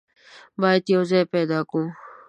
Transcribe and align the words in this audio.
بايد 0.61 0.83
يو 0.95 1.01
ځای 1.11 1.23
پيدا 1.33 1.59
کو. 1.69 1.81